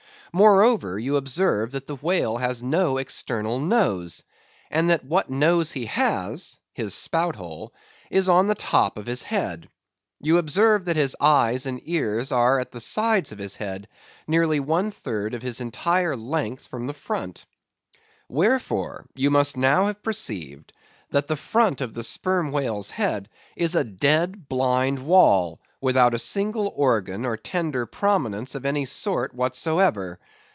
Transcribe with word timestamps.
Moreover 0.33 0.97
you 0.97 1.17
observe 1.17 1.71
that 1.71 1.87
the 1.87 1.97
whale 1.97 2.37
has 2.37 2.63
no 2.63 2.95
external 2.95 3.59
nose; 3.59 4.23
and 4.69 4.89
that 4.89 5.03
what 5.03 5.29
nose 5.29 5.73
he 5.73 5.87
has—his 5.87 6.95
spout 6.95 7.35
hole—is 7.35 8.29
on 8.29 8.47
the 8.47 8.55
top 8.55 8.97
of 8.97 9.07
his 9.07 9.23
head; 9.23 9.67
you 10.21 10.37
observe 10.37 10.85
that 10.85 10.95
his 10.95 11.17
eyes 11.19 11.65
and 11.65 11.81
ears 11.83 12.31
are 12.31 12.61
at 12.61 12.71
the 12.71 12.79
sides 12.79 13.33
of 13.33 13.39
his 13.39 13.57
head, 13.57 13.89
nearly 14.25 14.61
one 14.61 14.89
third 14.91 15.33
of 15.33 15.41
his 15.41 15.59
entire 15.59 16.15
length 16.15 16.65
from 16.65 16.87
the 16.87 16.93
front. 16.93 17.45
Wherefore, 18.29 19.07
you 19.15 19.31
must 19.31 19.57
now 19.57 19.87
have 19.87 20.01
perceived 20.01 20.71
that 21.09 21.27
the 21.27 21.35
front 21.35 21.81
of 21.81 21.93
the 21.93 22.03
Sperm 22.05 22.53
Whale's 22.53 22.91
head 22.91 23.27
is 23.57 23.75
a 23.75 23.83
dead, 23.83 24.47
blind 24.47 25.05
wall, 25.05 25.59
without 25.81 26.13
a 26.13 26.19
single 26.19 26.71
organ 26.75 27.25
or 27.25 27.35
tender 27.35 27.85
prominence 27.87 28.53
of 28.53 28.65
any 28.67 28.85
sort 28.85 29.33
whatsoever. 29.33 30.17